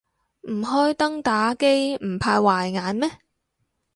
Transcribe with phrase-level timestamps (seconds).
[0.49, 3.19] 唔開燈打機唔怕壞眼咩